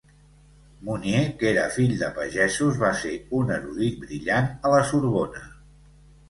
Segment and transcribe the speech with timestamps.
[0.85, 5.45] Mounier, que era fill de pagesos, va ser un erudit brillant a la Sorbona.